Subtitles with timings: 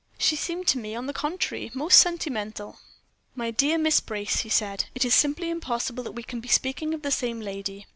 [0.17, 2.79] She seemed to me, on the contrary, almost sentimental."
[3.35, 6.95] "My dear Miss Brace," he said, "it is simply impossible that we can be speaking
[6.95, 7.85] of the same lady.